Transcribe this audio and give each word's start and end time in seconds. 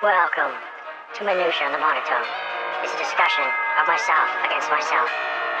Welcome 0.00 0.56
to 0.56 1.20
Minutia 1.28 1.68
on 1.68 1.76
the 1.76 1.82
Monotone. 1.84 2.24
It's 2.80 2.88
a 2.88 3.00
discussion 3.04 3.44
of 3.76 3.84
myself 3.84 4.32
against 4.48 4.72
myself. 4.72 5.12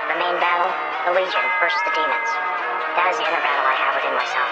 The 0.08 0.16
main 0.16 0.32
battle, 0.40 0.72
the 1.04 1.12
Legion 1.12 1.44
versus 1.60 1.76
the 1.84 1.92
demons. 1.92 2.30
That 2.96 3.12
is 3.12 3.20
the 3.20 3.28
inner 3.28 3.44
battle 3.44 3.68
I 3.68 3.76
have 3.84 4.00
within 4.00 4.16
myself. 4.16 4.48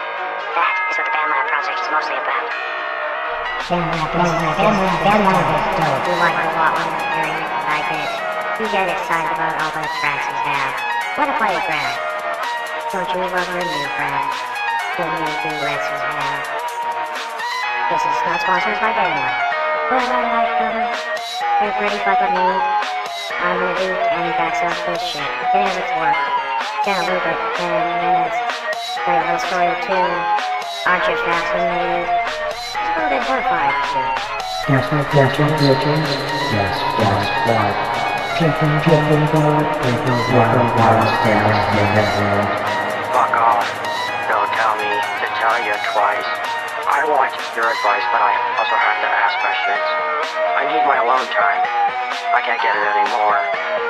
That 0.61 0.93
is 0.93 0.95
what 1.01 1.09
the 1.09 1.15
Bandlab 1.17 1.45
project 1.49 1.81
is 1.81 1.89
mostly 1.89 2.21
about. 2.21 2.53
Bandlab, 3.65 4.13
Bandlab, 4.13 4.57
Bandlab, 4.61 4.97
Bandlab 5.09 5.57
is. 5.57 6.05
You 6.05 6.15
like 6.21 6.37
you're 6.37 6.53
hearing 7.09 7.41
it 7.41 7.53
like. 7.73 7.89
You 8.61 8.67
get 8.69 8.93
excited 8.93 9.33
about 9.41 9.57
all 9.57 9.73
the 9.73 9.89
tracks 10.05 10.29
you 10.29 10.37
have. 10.53 10.73
What 11.17 11.33
a 11.33 11.35
play 11.41 11.57
it, 11.57 11.65
Brad. 11.65 11.97
Don't 12.93 13.09
you 13.09 13.25
love 13.25 13.41
your 13.57 13.65
new 13.65 13.89
friend? 13.97 14.21
The 15.01 15.05
new 15.17 15.33
duets 15.49 15.87
you 15.89 15.97
have. 15.97 16.45
This 17.89 18.05
is 18.05 18.19
not 18.29 18.37
sponsored 18.45 18.77
by 18.85 18.93
Bandlab. 18.93 19.48
But 19.89 20.05
I 20.05 20.21
like 20.21 20.53
them. 20.61 20.77
They're 21.65 21.73
pretty 21.81 21.97
fucking 22.05 22.37
neat. 22.37 22.61
I'm 23.41 23.57
gonna 23.57 23.73
do 23.81 23.89
10 23.89 24.37
tracks 24.37 24.61
of 24.61 24.77
this 24.85 25.01
shit. 25.01 25.25
It 25.25 25.65
is 25.65 25.81
its 25.81 25.93
work. 25.97 26.13
Gonna 26.85 27.09
loop 27.09 27.25
it 27.25 27.41
10 27.57 27.73
minutes. 28.05 28.37
Great 29.09 29.25
little 29.25 29.41
story 29.49 29.73
too. 29.89 30.09
Aren't 30.85 31.09
you 31.09 31.17
fascinated? 31.25 32.05
Just 32.05 32.77
a 32.77 33.01
little 33.01 33.17
bit 33.17 33.25
horrified 33.25 33.73
too. 33.89 34.05
Yes, 34.69 34.85
yes, 34.93 35.09
yes, 35.09 35.33
yes, 35.41 35.57
yes, 35.57 35.81
yes, 36.53 36.75
yes, 37.01 37.25
yes. 37.49 37.73
Chicken, 38.37 38.73
chicken, 38.85 39.23
bird, 39.33 39.67
chicken, 39.73 40.17
bird, 40.29 40.69
wireless, 40.77 41.17
wireless, 41.25 41.65
wireless. 41.73 42.53
Fuck 43.09 43.35
off. 43.41 43.65
Don't 44.29 44.53
tell 44.53 44.77
me 44.77 44.93
to 44.93 45.27
tell 45.41 45.57
you 45.65 45.73
twice. 45.81 46.48
I 46.89 47.05
want 47.05 47.29
your 47.53 47.69
advice, 47.69 48.07
but 48.09 48.25
I 48.25 48.33
also 48.57 48.73
have 48.73 48.99
to 49.05 49.09
ask 49.13 49.37
questions. 49.45 49.85
I 50.57 50.65
need 50.73 50.81
my 50.89 50.97
alone 51.05 51.29
time. 51.29 51.61
I 52.33 52.41
can't 52.41 52.57
get 52.65 52.73
it 52.73 52.81
anymore. 52.81 53.37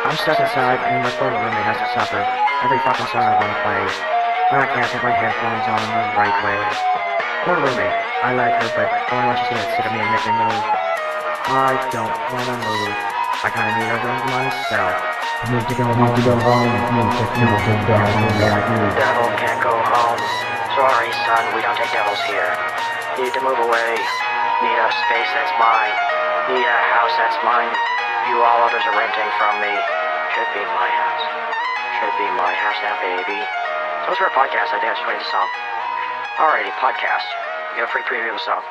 I'm 0.03 0.19
stuck 0.19 0.43
inside 0.43 0.83
and 0.83 1.07
my 1.07 1.13
poor 1.15 1.31
roommate 1.31 1.63
has 1.63 1.79
to 1.79 1.89
suffer. 1.95 2.19
Every 2.67 2.83
fucking 2.83 3.07
song 3.15 3.23
I 3.23 3.39
wanna 3.39 3.55
play. 3.63 3.87
But 4.51 4.59
I 4.61 4.69
can't 4.75 4.91
put 4.91 5.07
my 5.07 5.15
headphones 5.15 5.67
on 5.71 5.79
the 5.79 6.03
right 6.19 6.37
way. 6.43 6.59
Poor 7.47 7.57
roommate. 7.63 7.97
I 8.19 8.35
like 8.35 8.59
her, 8.67 8.71
but 8.75 8.91
only 9.15 9.31
when 9.31 9.37
she's 9.47 9.47
gonna 9.47 9.71
sit 9.79 9.87
at 9.87 9.93
me 9.95 10.03
and 10.03 10.11
make 10.11 10.27
me 10.27 10.35
move. 10.35 10.65
I 11.55 11.79
don't 11.95 12.15
wanna 12.35 12.57
move. 12.67 12.95
I 12.99 13.49
kinda 13.55 13.79
need 13.79 13.95
a 13.95 13.99
room 14.03 14.19
to 14.19 14.29
myself. 14.43 14.95
Need 15.55 15.71
to 15.71 15.75
go, 15.79 15.87
need 15.87 16.15
to 16.19 16.23
go 16.27 16.35
home, 16.35 16.67
need 16.67 17.11
to, 17.15 17.25
need 17.39 17.47
to 17.47 17.75
go, 17.87 17.95
need 17.95 18.43
to 18.43 18.91
Devil 18.99 19.31
can't 19.39 19.63
go 19.63 19.71
home. 19.87 20.48
Sorry, 20.79 21.11
son, 21.27 21.43
we 21.59 21.61
don't 21.67 21.75
take 21.75 21.91
devils 21.91 22.23
here. 22.31 22.55
Need 23.19 23.35
to 23.35 23.43
move 23.43 23.59
away. 23.59 23.91
Need 24.63 24.79
a 24.79 24.91
space 25.11 25.27
that's 25.35 25.51
mine. 25.59 25.91
Need 26.55 26.63
a 26.63 26.81
house 26.95 27.11
that's 27.19 27.35
mine. 27.43 27.75
You 28.31 28.39
all 28.39 28.63
others 28.63 28.87
are 28.87 28.95
renting 28.95 29.27
from 29.43 29.59
me. 29.59 29.75
Should 30.39 30.47
be 30.55 30.63
my 30.63 30.87
house. 30.87 31.25
Should 31.99 32.15
be 32.15 32.31
my 32.39 32.55
house 32.55 32.79
now, 32.87 32.95
baby. 33.03 33.43
So 34.07 34.15
it's 34.15 34.23
for 34.23 34.31
a 34.31 34.37
podcast. 34.39 34.71
I 34.71 34.79
think 34.79 34.87
I 34.87 34.95
just 34.95 35.03
played 35.03 35.19
the 35.19 35.27
song. 35.27 35.51
Alrighty, 36.39 36.71
podcast. 36.79 37.27
You 37.75 37.83
have 37.83 37.91
a 37.91 37.95
free 37.99 38.07
preview 38.07 38.31
of 38.31 38.39
the 38.39 38.47
song. 38.47 38.63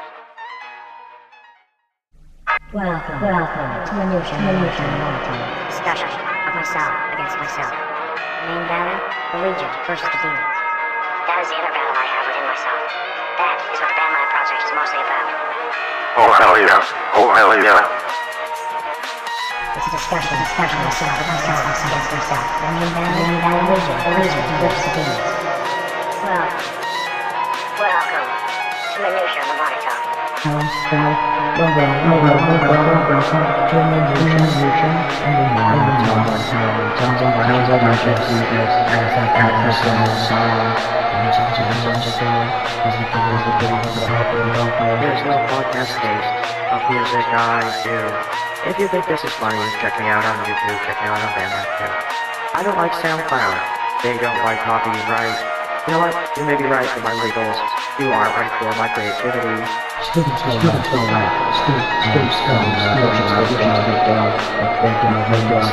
Welcome, 2.72 3.20
welcome 3.20 3.72
to 3.84 3.92
Minutia, 4.00 4.40
Minutia, 4.48 4.88
Monotone. 4.96 5.44
Discussion 5.76 6.08
of 6.08 6.56
myself 6.56 6.96
against 7.20 7.36
myself. 7.36 7.76
Main 8.48 8.64
battle, 8.72 8.96
the 9.36 9.44
Legion 9.44 9.68
versus 9.84 10.08
the 10.08 10.20
demons. 10.24 10.57
That 11.28 11.44
is 11.44 11.52
the 11.52 11.60
inner 11.60 11.76
battle 11.76 11.92
I 11.92 12.08
have 12.08 12.24
within 12.24 12.48
myself. 12.48 12.88
That 13.36 13.60
is 13.68 13.78
what 13.84 13.92
the 13.92 13.98
Bandlab 14.00 14.32
project 14.32 14.64
is 14.64 14.72
mostly 14.72 15.04
about. 15.04 15.28
Oh, 16.16 16.32
hell 16.40 16.56
yeah. 16.56 16.80
Oh, 17.20 17.28
hell 17.36 17.52
yeah. 17.52 17.84
It's 19.76 19.88
a 19.88 19.92
discussion, 19.92 20.40
discussion 20.40 20.80
of 20.80 20.88
myself, 20.88 21.12
myself, 21.28 21.68
against 21.68 22.16
myself. 22.16 22.48
The 22.48 22.72
main 22.80 22.96
battle, 22.96 23.12
the 23.12 23.28
main 23.28 23.44
battle, 23.44 23.60
the 23.60 23.76
Legion, 23.76 24.00
the 24.08 24.16
Legion 24.24 24.40
versus 24.64 24.88
the 24.88 24.92
demons. 24.96 25.20
Well, 26.24 26.48
welcome 27.76 28.24
to 28.24 28.98
Minutia 29.04 29.44
on 29.52 30.07
music 46.92 47.26
I 47.34 47.66
do. 47.82 48.70
If 48.70 48.80
you 48.80 48.88
think 48.88 49.08
this 49.08 49.24
is 49.24 49.32
funny, 49.42 49.58
check 49.82 49.98
me 50.00 50.06
out 50.06 50.24
on 50.24 50.38
YouTube, 50.46 50.80
check 50.86 51.02
me 51.02 51.08
out 51.10 51.20
on 51.20 51.32
Bandlab 51.34 51.68
too. 51.82 51.92
I 52.54 52.62
don't 52.64 52.78
like 52.78 52.92
SoundCloud. 52.94 54.04
They 54.04 54.18
don't 54.22 54.38
like 54.46 54.60
copyright. 54.62 55.57
You 55.88 55.96
know 55.96 56.04
what? 56.04 56.12
You 56.36 56.44
may 56.44 56.60
be 56.60 56.68
right 56.68 56.84
for 56.84 57.00
my 57.00 57.16
legals. 57.16 57.56
You 57.96 58.12
aren't 58.12 58.36
right 58.36 58.52
for 58.60 58.76
my 58.76 58.92
creativity. 58.92 59.56
Thinking 60.12 60.36
of 65.16 65.32
windows, 65.32 65.72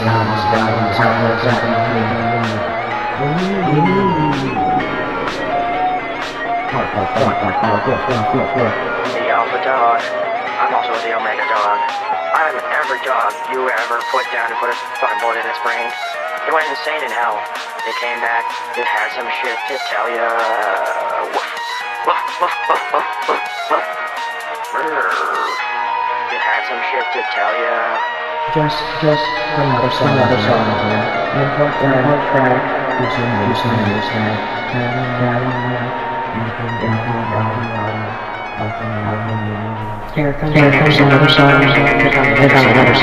The 9.19 9.35
alpha 9.35 9.59
dog. 9.67 9.99
I'm 9.99 10.71
also 10.79 10.95
the 11.03 11.11
omega 11.11 11.43
dog. 11.51 11.79
I'm 12.39 12.55
every 12.71 13.03
dog 13.03 13.35
you 13.51 13.67
ever 13.67 13.99
put 14.15 14.31
down 14.31 14.47
and 14.47 14.59
put 14.63 14.71
a 14.71 14.79
fucking 15.03 15.19
bullet 15.19 15.43
in 15.43 15.51
its 15.51 15.59
brain. 15.67 15.91
It 16.45 16.53
went 16.53 16.69
insane 16.69 17.01
in 17.01 17.09
hell. 17.09 17.41
It 17.89 17.97
came 18.05 18.21
back. 18.21 18.45
It 18.77 18.85
had 18.85 19.09
some 19.17 19.25
shit 19.41 19.57
to 19.57 19.81
tell 19.89 20.05
ya. 20.13 20.29
Woof. 21.33 21.41
Woof, 22.05 22.21
woof, 22.37 22.53
woof, 22.69 22.85
woof, 22.93 23.09
woof, 23.33 23.41
woof. 23.73 23.89
It 26.29 26.43
had 26.45 26.69
some 26.69 26.85
shit 26.93 27.07
to 27.17 27.25
tell 27.33 27.49
ya. 27.49 27.97
Just, 28.53 28.77
just 29.01 29.25
another 29.57 29.89
song, 29.89 30.13
another 30.13 30.37
song 30.45 30.69
here. 30.85 31.01
Input 31.33 31.73
that 31.81 32.05
I 32.05 32.21
track, 32.29 32.61
using, 33.01 33.25
using, 33.49 33.73
using, 33.89 34.37
turning 34.69 35.17
down, 35.17 35.49
input 36.45 36.77
down, 36.85 37.65
here 40.15 40.37
comes, 40.37 40.53
here 40.53 40.71
comes 40.71 40.97
another 41.01 41.29
song, 41.33 41.57
here 41.57 41.73
comes, 41.73 42.37
here 42.37 42.53
comes 42.53 42.69
another 42.69 42.95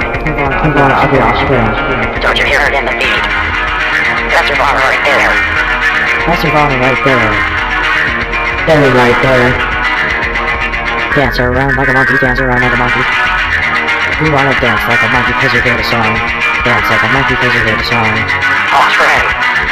song. 0.00 0.09
Offspring. 0.20 0.36
Nirvana, 0.36 0.68
Nirvana, 0.68 0.94
I'll 1.00 1.08
be 1.08 1.16
offspring. 1.16 1.64
Don't 2.20 2.36
you 2.36 2.44
hear 2.44 2.60
it 2.68 2.76
in 2.76 2.84
the 2.84 2.92
beat? 2.92 3.24
That's 4.28 4.48
your 4.52 4.60
bar 4.60 4.76
right 4.76 5.00
there. 5.08 5.32
That's 6.28 6.44
Nirvana 6.44 6.76
right 6.76 7.00
there. 7.08 7.30
There, 8.68 8.92
right 9.00 9.18
there. 9.24 9.48
Dance 11.16 11.40
around 11.40 11.74
like 11.76 11.88
a 11.88 11.94
monkey, 11.96 12.20
dance 12.20 12.38
around 12.38 12.60
like 12.60 12.72
a 12.72 12.76
monkey. 12.76 13.04
We 14.20 14.28
wanna 14.28 14.52
dance 14.60 14.84
like 14.84 15.00
a 15.00 15.08
monkey 15.08 15.32
cause 15.40 15.52
you 15.56 15.60
hear 15.64 15.76
the 15.80 15.88
song. 15.88 16.12
Dance 16.68 16.86
like 16.92 17.00
a 17.00 17.10
monkey 17.16 17.34
cause 17.40 17.52
you 17.56 17.62
hear 17.64 17.76
the 17.80 17.88
song. 17.88 18.12
Offspring. 18.76 19.24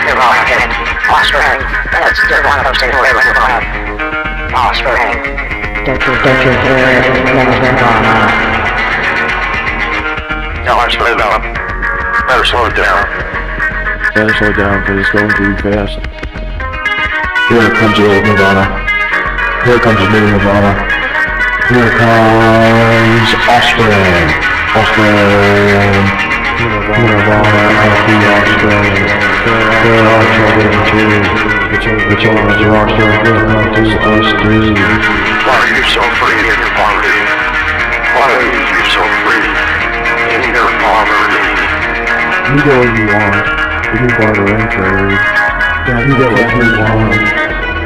You're 0.08 0.16
wrong 0.16 0.34
again. 0.48 0.68
Offspring. 1.12 1.60
That's 1.92 2.18
you're 2.24 2.42
one 2.48 2.56
of 2.56 2.64
those 2.64 2.80
things 2.80 2.96
where 2.96 3.12
we're 3.12 3.36
going. 3.36 3.64
Offspring. 4.56 5.12
Don't 5.84 6.00
you, 6.00 6.12
don't 6.24 6.40
you 6.40 6.52
hear 6.56 6.80
it? 6.88 7.04
Never 7.36 7.56
Nirvana. 7.60 8.48
No, 8.48 8.57
I'm 10.68 10.90
slow 10.92 11.16
down. 11.16 11.40
Better 12.28 12.44
slow 12.44 12.66
it 12.68 12.76
down. 12.76 13.00
Better 14.12 14.34
slow 14.36 14.52
down 14.52 14.84
because 14.84 15.00
it's 15.00 15.12
going 15.16 15.32
too 15.32 15.56
fast. 15.64 15.96
Here 17.48 17.72
comes 17.72 17.96
your 17.96 18.12
old 18.12 18.24
Nirvana. 18.28 18.68
Here 19.64 19.80
comes 19.80 19.96
your 19.96 20.12
new 20.12 20.28
Nirvana. 20.28 20.76
Here 21.72 21.88
comes 21.96 23.28
Offspring. 23.48 24.28
Offspring. 24.76 26.04
Nirvana, 26.60 27.64
happy 27.80 28.16
Offspring. 28.28 29.08
There 29.88 30.04
are 30.04 30.24
children 30.36 30.72
too. 30.84 31.16
The 31.72 32.16
children 32.20 32.44
are 32.44 32.88
still 32.92 33.12
good 33.24 33.40
enough 33.40 33.72
to 33.72 33.82
us 33.88 34.28
too. 34.36 34.72
Why 35.48 35.64
are 35.64 35.72
you 35.72 35.84
so 35.88 36.04
free 36.20 36.36
in 36.36 36.60
your 36.60 36.72
poverty? 36.76 37.20
Why 38.12 38.36
are 38.36 38.44
you 38.44 38.84
so 38.92 39.00
free 39.24 39.36
in 39.36 39.48
your 39.48 39.52
poverty? 39.52 39.57
You 40.38 40.54
get 42.64 42.78
what 42.78 42.94
you 42.96 43.06
want. 43.10 43.34
You 43.84 43.98
can 43.98 44.10
and 44.46 44.70
trade. 44.70 45.18
You 46.06 46.14
get 46.16 46.30
what 46.32 46.48
you 46.54 46.68
want. 46.78 47.77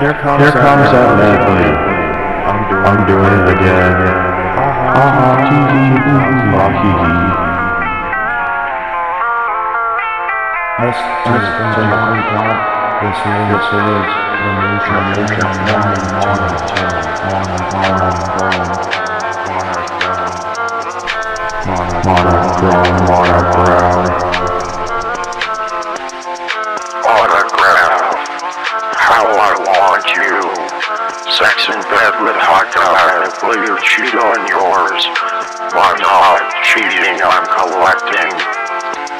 Here 0.00 0.10
comes, 0.12 0.42
Here 0.42 0.50
comes 0.50 0.90
that. 0.90 1.06
I'm 2.50 2.66
doing, 2.66 2.82
I'm 2.82 3.06
doing 3.06 3.30
it 3.30 3.46
again. 3.54 3.94
Ha 3.94 5.06
ha 5.14 5.38
hee 5.46 5.70
hee 5.70 6.02
ha 6.50 6.66
hee 6.82 6.98
hee. 6.98 7.30
This 10.82 10.98
is 10.98 11.46
the 11.78 11.86
Honeypot. 11.94 12.58
This 13.06 13.22
is, 13.22 13.46
this 13.54 13.70
is 13.70 14.02
the 14.42 14.50
nation, 14.66 15.14
nation, 15.14 15.62
morning, 15.62 16.10
morning, 16.10 16.58
morning, 16.58 17.30
morning, 17.30 17.62
morning, 17.74 18.34
morning, 18.34 18.74
morning, 22.02 22.50
brown, 22.58 22.98
morning, 23.06 23.46
brown. 23.54 23.94
autograph. 23.94 24.53
Want 29.94 30.10
you. 30.10 30.34
Sex 31.30 31.70
in 31.70 31.78
bed 31.86 32.14
with 32.26 32.34
hot 32.34 32.66
guy. 32.74 33.30
Will 33.46 33.62
you 33.62 33.78
cheat 33.86 34.10
on 34.18 34.42
yours? 34.50 35.02
I'm 35.70 35.98
not 36.02 36.42
cheating, 36.66 37.22
I'm 37.22 37.46
collecting. 37.46 38.34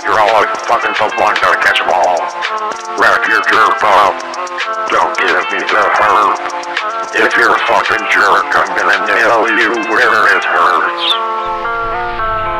You're 0.02 0.18
all 0.18 0.34
like 0.34 0.50
fucking 0.66 0.98
for 0.98 1.06
one, 1.14 1.38
gotta 1.38 1.62
catch 1.62 1.78
'em 1.78 1.94
all. 1.94 2.18
Wrap 2.98 3.22
your 3.30 3.42
jerk 3.46 3.78
up. 3.86 4.18
Don't 4.90 5.14
give 5.14 5.46
me 5.54 5.62
the 5.62 5.84
herb. 5.94 6.42
If 7.22 7.30
you're 7.38 7.54
a 7.54 7.62
fucking 7.70 8.04
jerk, 8.10 8.50
I'm 8.58 8.70
gonna 8.74 8.98
nail 9.06 9.46
you 9.54 9.70
where 9.94 10.22
it 10.34 10.42
hurts. 10.42 11.06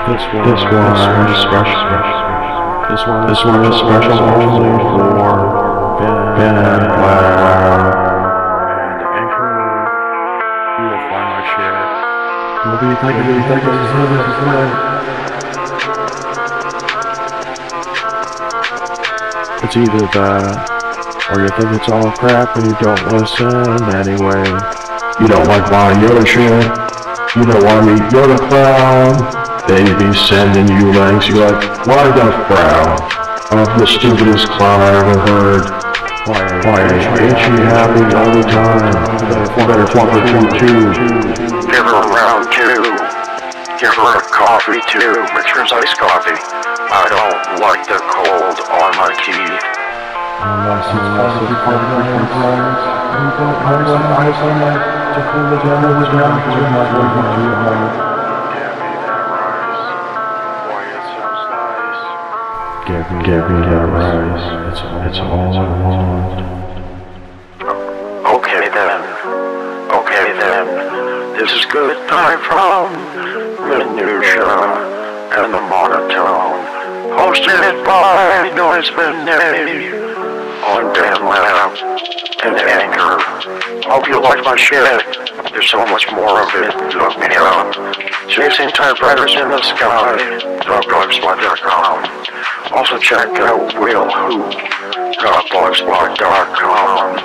This 0.07 0.23
one, 0.31 0.45
this 0.55 0.63
one 0.63 1.27
is 1.35 1.41
special. 1.43 1.83
This 2.91 3.03
one, 3.07 3.27
this 3.27 3.43
one 3.43 3.65
is 3.65 3.75
special 3.75 4.19
only 4.23 4.85
for 4.85 5.35
Ben 6.39 6.57
and 6.57 7.94
It's 12.65 12.73
either 19.77 20.09
that, 20.17 21.29
or 21.29 21.45
you 21.45 21.53
think 21.61 21.77
it's 21.77 21.93
all 21.93 22.09
crap 22.17 22.57
and 22.57 22.65
you 22.65 22.73
don't 22.81 23.05
listen 23.13 23.53
anyway. 23.93 24.49
You 25.21 25.29
don't 25.29 25.45
like 25.45 25.69
my 25.69 25.93
Yoda 26.01 26.25
shit. 26.25 26.65
You 27.37 27.45
don't 27.45 27.61
want 27.69 27.85
me 27.85 28.01
Yoda 28.09 28.41
clown. 28.49 29.13
They 29.69 29.85
be 30.01 30.09
sending 30.17 30.65
you 30.81 30.89
links. 30.89 31.29
You're 31.29 31.45
like, 31.45 31.85
why 31.85 32.09
the 32.17 32.33
frown? 32.49 32.97
I'm 33.53 33.69
the 33.79 33.85
stupidest 33.85 34.49
clown 34.49 34.81
I 34.81 35.05
ever 35.05 35.21
heard. 35.29 35.65
Why, 36.25 36.41
why 36.65 36.81
ain't 36.81 37.37
she 37.37 37.61
happy 37.69 38.09
all 38.17 38.33
the 38.33 38.41
time? 38.49 38.97
Better 39.69 39.87
fuck 39.87 40.09
her 40.17 40.25
too, 40.25 40.49
too. 40.57 41.45
Give 41.69 42.24
Give 43.85 43.93
her 44.01 44.17
a 44.17 44.25
coffee 44.33 44.81
too. 44.89 45.13
Sure 45.45 45.61
it's 45.61 45.69
iced 45.69 46.01
coffee. 46.01 46.33
I 46.33 47.05
don't 47.05 47.61
like 47.61 47.85
the 47.85 48.01
cold 48.01 48.57
on 48.81 48.97
my 48.97 49.13
teeth. 49.21 49.61
Unless 50.41 50.89
it's 50.89 51.05
positive 51.13 51.61
carbon 51.69 52.25
friends, 52.33 52.81
and 52.81 53.29
put 53.37 53.53
ice 53.61 53.93
on 53.93 54.09
ice 54.25 54.41
on 54.41 54.57
that 54.65 54.81
to 55.13 55.21
cool 55.29 55.53
the 55.53 55.61
temperature 55.61 56.17
down 56.17 56.33
to 56.33 56.65
my 56.65 56.81
boyfriend 56.97 57.29
to 57.29 57.53
home. 57.61 57.93
Give 62.89 63.05
me, 63.13 63.21
give 63.21 63.45
me 63.53 63.61
that 63.69 63.85
rice. 63.85 64.49
It's 64.73 64.81
all, 64.81 64.97
it's 65.05 65.21
all 65.21 65.53
I 65.53 65.69
want. 65.85 66.41
Okay 68.33 68.65
then. 68.73 69.05
Okay 69.93 70.33
then. 70.41 71.04
This 71.35 71.51
is 71.53 71.65
good 71.67 71.97
time 72.09 72.39
from 72.47 72.93
Minutia 73.69 74.47
and 75.35 75.53
the 75.53 75.61
Monotone. 75.67 76.63
Hosted 77.19 77.85
by 77.85 78.51
Noise 78.55 78.91
Benet 78.91 79.93
on 80.63 80.95
Bandlab 80.95 81.75
and 82.45 82.57
Anchor. 82.57 83.19
Hope 83.89 84.07
you 84.09 84.21
like 84.23 84.45
my 84.45 84.57
shit. 84.57 85.03
There's 85.53 85.69
so 85.71 85.85
much 85.87 86.11
more 86.13 86.41
of 86.43 86.49
it. 86.55 86.75
Look 86.95 87.19
me 87.19 87.27
up. 87.35 87.75
Chasing 88.29 88.71
typewriters 88.71 89.35
in 89.35 89.51
the 89.51 89.63
sky. 89.63 90.17
Dogblogspot.com. 90.63 92.05
Also 92.73 92.99
check 92.99 93.29
out 93.41 93.75
Will 93.81 94.09
Who. 94.11 94.51
blogspot.com. 95.51 97.17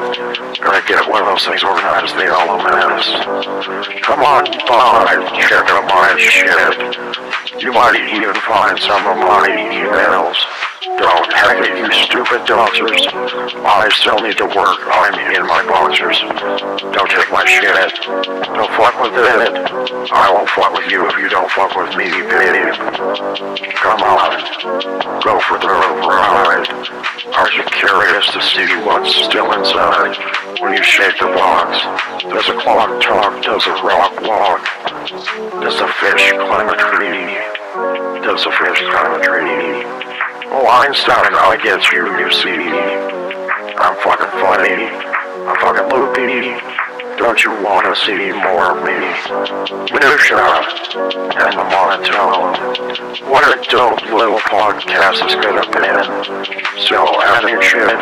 Gonna 0.62 0.82
get 0.88 1.08
one 1.10 1.22
of 1.22 1.28
those 1.28 1.46
things 1.46 1.64
organized, 1.64 2.16
the 2.16 2.24
LMS. 2.24 3.19
Come 3.60 4.22
on 4.22 4.46
out 4.72 5.84
my 5.90 6.16
shit. 6.18 7.62
You 7.62 7.74
might 7.74 8.00
even 8.14 8.34
find 8.36 8.80
some 8.80 9.06
of 9.06 9.18
my 9.18 9.50
emails. 9.50 10.59
Don't 11.00 11.32
hack 11.32 11.64
it, 11.64 11.80
you 11.80 11.88
stupid 12.04 12.44
doxers. 12.44 13.08
I 13.64 13.88
still 13.88 14.20
need 14.20 14.36
to 14.36 14.52
work. 14.52 14.84
I'm 14.92 15.16
in 15.32 15.48
my 15.48 15.64
boxers. 15.64 16.20
Don't 16.92 17.08
take 17.08 17.32
my 17.32 17.48
shit. 17.48 17.96
Don't 18.52 18.68
fuck 18.76 19.00
with 19.00 19.16
it. 19.16 19.56
I 20.12 20.28
won't 20.28 20.50
fuck 20.52 20.76
with 20.76 20.92
you 20.92 21.08
if 21.08 21.16
you 21.16 21.30
don't 21.30 21.50
fuck 21.56 21.72
with 21.72 21.96
me, 21.96 22.12
babe. 22.12 22.76
Come 23.80 24.04
on. 24.04 24.44
Go 25.24 25.40
for 25.48 25.56
the 25.56 25.72
ride. 26.04 26.68
Are 27.32 27.52
you 27.56 27.64
curious 27.80 28.28
to 28.36 28.42
see 28.44 28.68
what's 28.84 29.16
still 29.24 29.56
inside? 29.56 30.20
When 30.60 30.76
you 30.76 30.84
shake 30.84 31.16
the 31.16 31.32
box, 31.32 31.80
does 32.28 32.50
a 32.50 32.60
clock 32.60 33.00
talk? 33.00 33.42
Does 33.42 33.66
a 33.68 33.76
rock 33.88 34.20
walk? 34.28 34.68
Does 35.64 35.80
a 35.80 35.88
fish 35.88 36.32
climb 36.44 36.68
a 36.68 36.76
tree? 36.76 37.40
Does 38.20 38.44
a 38.46 38.52
fish 38.52 38.84
climb 38.92 39.16
a 39.16 39.24
tree? 39.24 40.09
Oh, 40.52 40.66
I 40.66 41.58
get 41.62 41.92
you, 41.94 42.10
you 42.18 42.32
see. 42.32 42.58
I'm 43.78 43.96
fucking 44.02 44.34
funny. 44.42 44.90
I'm 45.46 45.56
fucking 45.62 45.94
loopy. 45.94 46.58
Don't 47.22 47.44
you 47.44 47.52
wanna 47.62 47.96
see 47.96 48.32
more 48.34 48.74
of 48.74 48.82
me? 48.82 48.98
Minutia 49.94 50.42
and 51.38 51.54
the 51.54 51.66
monotone. 51.70 52.58
What 53.30 53.46
a 53.46 53.62
dope 53.70 54.02
little 54.10 54.40
podcast 54.50 55.22
could 55.38 55.54
have 55.54 55.70
been. 55.70 56.02
So, 56.82 57.06
having 57.22 57.62
shit, 57.62 58.00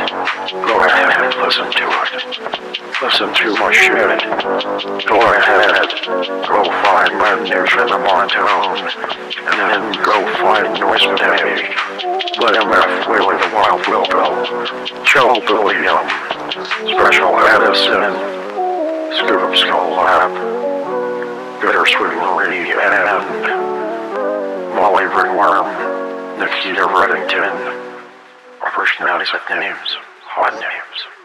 go 0.63 0.85
ahead 0.85 1.19
and 1.19 1.35
listen 1.43 1.67
to 1.67 1.85
it. 1.99 2.23
Listen 3.01 3.33
to 3.33 3.47
my 3.59 3.71
shit. 3.73 4.23
Go 5.03 5.19
ahead. 5.19 5.89
Go 6.47 6.63
find 6.85 7.11
Minutia 7.43 7.81
and 7.81 7.91
the 7.91 7.99
monotone. 7.99 8.87
And 9.35 9.57
then 9.59 10.03
go 10.03 10.23
find 10.39 10.79
Noise 10.79 11.19
Day. 11.19 11.96
Willie 12.39 13.37
the 13.37 13.49
Wild 13.53 13.81
Wilco. 13.89 15.05
Joe 15.05 15.41
Billiam. 15.47 16.05
Special 16.85 17.33
Edison. 17.49 18.13
Scoop 19.17 19.55
Skull 19.57 19.91
Lab. 19.97 20.31
Bittersweet 21.61 22.13
Marie 22.13 22.71
and 22.77 23.55
Molly 24.75 25.05
Ringworm. 25.05 25.65
Nikita 26.37 26.81
Reddington. 26.81 27.55
Our 28.61 28.71
personalities 28.71 29.33
with 29.33 29.41
names. 29.49 29.97
Hot 30.25 30.53
names. 30.53 31.16